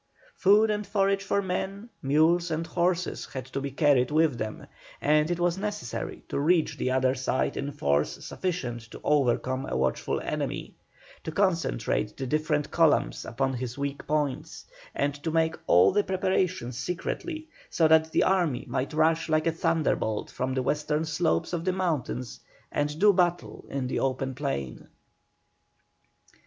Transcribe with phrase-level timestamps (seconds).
[0.35, 4.65] Food and forage for men, mules, and horses had to be carried with them,
[4.99, 9.77] and it was necessary to reach the other side in force sufficient to overcome a
[9.77, 10.73] watchful enemy;
[11.23, 16.75] to concentrate the different columns upon his weak points; and to make all the preparations
[16.79, 21.63] secretly, so that the army might rush like a thunderbolt from the western slopes of
[21.63, 22.39] the mountains
[22.71, 24.87] and do battle in the open plain.